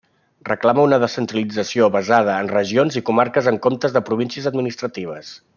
Reclama 0.47 0.85
una 0.87 0.97
descentralització 1.03 1.91
basada 1.97 2.39
en 2.45 2.51
regions 2.55 2.99
i 3.03 3.07
comarques 3.13 3.53
en 3.53 3.63
comptes 3.67 3.97
de 3.99 4.07
províncies 4.09 4.53
administratives. 4.53 5.33